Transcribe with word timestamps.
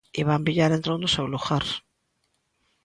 Iván 0.21 0.45
Villar 0.47 0.71
entrou 0.73 0.97
no 0.99 1.09
seu 1.15 1.25
lugar. 1.33 1.65